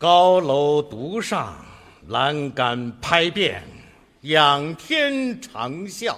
[0.00, 1.62] 高楼独上，
[2.08, 3.62] 栏杆拍遍，
[4.22, 6.16] 仰天长啸。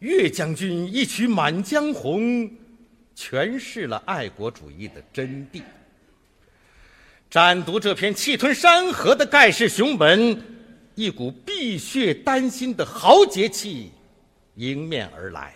[0.00, 2.20] 岳将军一曲《满江红》，
[3.16, 5.62] 诠释了爱国主义的真谛。
[7.30, 10.38] 展读这篇气吞山河的盖世雄文，
[10.94, 13.90] 一股碧血丹心的豪杰气
[14.56, 15.54] 迎面而来。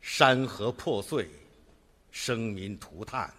[0.00, 1.30] 山河破碎，
[2.10, 3.32] 生民涂炭，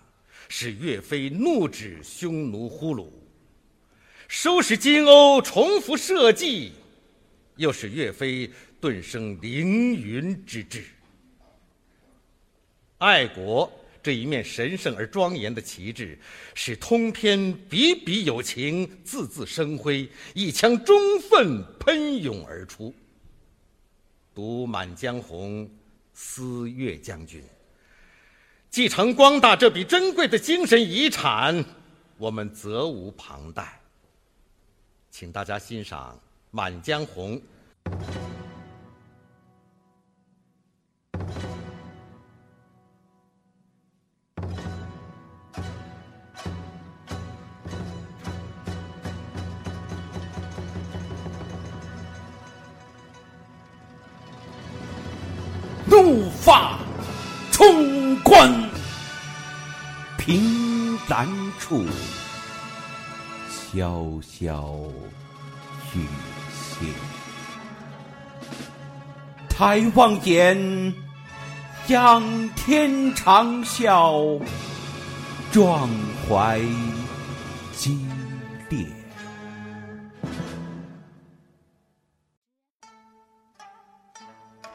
[0.49, 3.07] 使岳飞怒指匈奴呼虏；
[4.27, 6.71] 收拾金瓯，重扶社稷，
[7.57, 8.49] 又使岳飞
[8.79, 10.83] 顿生凌云之志。
[12.97, 13.71] 爱国
[14.01, 16.17] 这一面神圣而庄严的旗帜，
[16.53, 22.93] 使通篇笔笔有情，字字生辉，一腔忠愤喷涌而出。
[24.33, 25.65] 读《满江红》。
[26.17, 27.43] 思岳将军，
[28.75, 31.63] 继承光大这笔珍贵的精神遗产，
[32.17, 33.79] 我们责无旁贷。
[35.09, 36.13] 请大家欣赏
[36.51, 37.39] 《满江红》。
[55.85, 56.77] 怒发
[57.53, 58.51] 冲冠，
[60.25, 61.27] 凭栏
[61.59, 61.85] 处，
[63.47, 64.89] 潇潇
[65.93, 66.07] 雨
[66.51, 66.87] 歇。
[69.47, 70.91] 抬望眼，
[71.89, 74.41] 仰天长啸，
[75.51, 75.87] 壮
[76.27, 76.59] 怀
[77.75, 78.07] 激
[78.67, 78.83] 烈。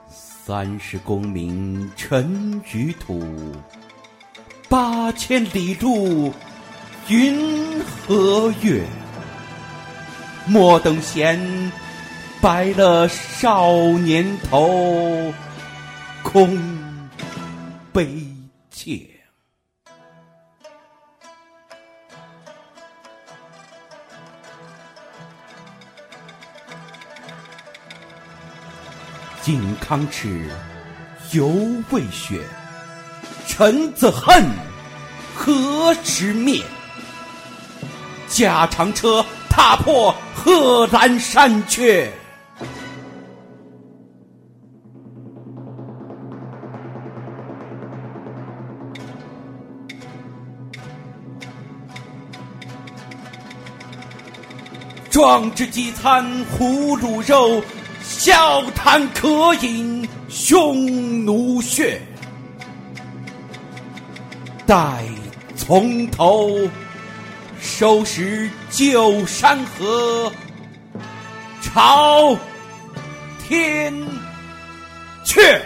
[0.09, 3.21] 三十功名尘与土，
[5.13, 6.33] 千里路
[7.09, 8.83] 云和月。
[10.47, 11.39] 莫等闲，
[12.41, 15.33] 白了少年头，
[16.23, 16.59] 空
[17.93, 18.27] 悲
[18.71, 19.07] 切。
[29.43, 30.49] 靖康耻，
[31.33, 31.49] 犹
[31.91, 32.41] 未雪。
[33.47, 34.45] 臣子恨，
[35.43, 36.63] 何时灭？
[38.29, 42.13] 驾长车，踏破贺兰山缺。
[55.09, 57.65] 壮志饥餐胡虏肉。
[58.03, 62.03] 笑谈渴饮匈奴血，
[64.67, 65.05] 待
[65.71, 66.69] 从头
[67.61, 70.33] 收拾旧山河，
[71.63, 72.37] 朝
[73.47, 73.95] 天
[75.25, 75.61] 阙。